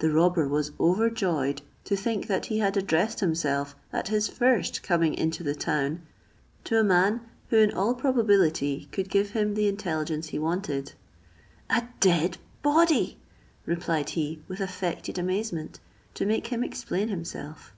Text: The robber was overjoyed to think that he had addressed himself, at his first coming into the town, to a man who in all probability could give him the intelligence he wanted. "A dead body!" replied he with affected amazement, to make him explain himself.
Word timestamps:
The 0.00 0.10
robber 0.10 0.48
was 0.48 0.72
overjoyed 0.80 1.62
to 1.84 1.94
think 1.94 2.26
that 2.26 2.46
he 2.46 2.58
had 2.58 2.76
addressed 2.76 3.20
himself, 3.20 3.76
at 3.92 4.08
his 4.08 4.26
first 4.26 4.82
coming 4.82 5.14
into 5.14 5.44
the 5.44 5.54
town, 5.54 6.02
to 6.64 6.80
a 6.80 6.82
man 6.82 7.20
who 7.50 7.58
in 7.58 7.70
all 7.70 7.94
probability 7.94 8.88
could 8.90 9.08
give 9.08 9.30
him 9.30 9.54
the 9.54 9.68
intelligence 9.68 10.30
he 10.30 10.40
wanted. 10.40 10.94
"A 11.70 11.84
dead 12.00 12.38
body!" 12.64 13.20
replied 13.64 14.10
he 14.18 14.42
with 14.48 14.58
affected 14.60 15.18
amazement, 15.20 15.78
to 16.14 16.26
make 16.26 16.48
him 16.48 16.64
explain 16.64 17.06
himself. 17.06 17.72